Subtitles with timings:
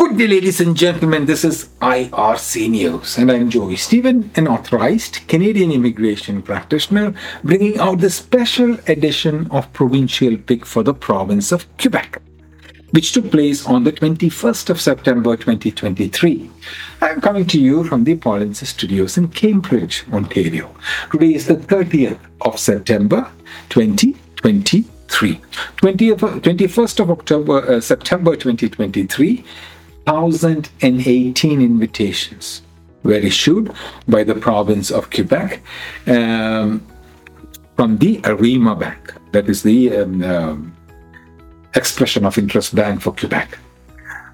[0.00, 1.26] Good day, ladies and gentlemen.
[1.26, 7.12] This is IRC News, and I'm Joy Stephen, an authorized Canadian immigration practitioner,
[7.44, 12.22] bringing out the special edition of Provincial Pick for the province of Quebec,
[12.92, 16.50] which took place on the 21st of September 2023.
[17.02, 20.74] I'm coming to you from the Polinsys Studios in Cambridge, Ontario.
[21.12, 23.30] Today is the 30th of September
[23.68, 25.40] 2023.
[25.76, 29.44] 20th, 21st of October, uh, September 2023,
[30.04, 32.62] 1,018 invitations
[33.02, 33.72] were issued
[34.08, 35.62] by the province of Quebec
[36.06, 36.86] um,
[37.76, 40.76] from the Arrima Bank, that is the um, um,
[41.74, 43.58] expression of interest bank for Quebec.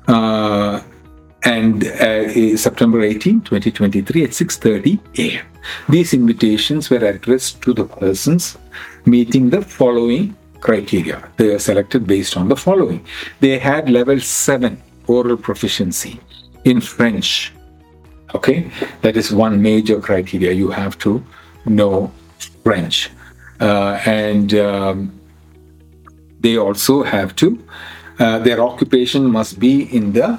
[0.08, 0.82] Uh,
[1.44, 5.46] and uh, September 18, 2023 at 6.30 a.m.
[5.88, 8.56] These invitations were addressed to the persons
[9.04, 11.28] meeting the following criteria.
[11.36, 13.04] They were selected based on the following.
[13.40, 16.20] They had level 7 oral proficiency
[16.64, 17.52] in French.
[18.34, 18.70] Okay,
[19.02, 20.52] that is one major criteria.
[20.52, 21.24] You have to
[21.64, 22.12] know
[22.64, 23.10] French.
[23.60, 25.12] Uh, and um,
[26.40, 27.64] they also have to,
[28.18, 30.38] uh, their occupation must be in the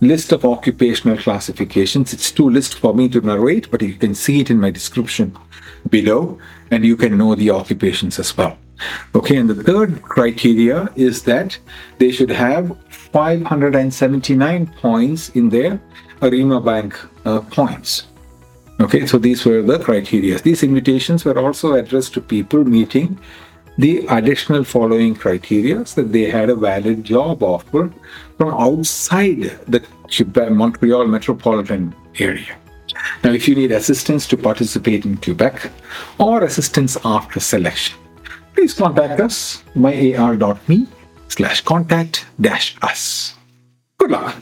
[0.00, 2.12] list of occupational classifications.
[2.12, 5.36] It's too list for me to narrate, but you can see it in my description
[5.88, 6.38] below,
[6.70, 8.58] and you can know the occupations as well.
[9.14, 11.58] Okay, and the third criteria is that
[11.98, 15.80] they should have 579 points in their
[16.20, 18.06] Arrima Bank uh, points.
[18.80, 20.38] Okay, so these were the criteria.
[20.38, 23.18] These invitations were also addressed to people meeting
[23.76, 27.90] the additional following criteria that they had a valid job offer
[28.36, 29.80] from outside the
[30.14, 32.56] Quebec, Montreal metropolitan area.
[33.22, 35.70] Now, if you need assistance to participate in Quebec
[36.18, 37.96] or assistance after selection,
[38.58, 40.86] please contact us myar.me
[41.28, 43.34] slash contact dash us.
[43.98, 44.34] Good luck.